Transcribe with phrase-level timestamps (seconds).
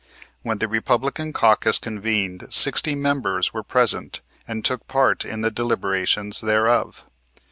[0.41, 6.41] When the Republican caucus convened sixty members were present and took part in the deliberations
[6.41, 7.05] thereof.